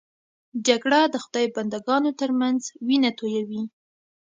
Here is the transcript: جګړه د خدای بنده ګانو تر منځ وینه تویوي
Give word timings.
جګړه 0.67 0.99
د 1.13 1.15
خدای 1.23 1.45
بنده 1.55 1.79
ګانو 1.87 2.11
تر 2.21 2.29
منځ 2.39 2.61
وینه 2.87 3.11
تویوي 3.17 3.63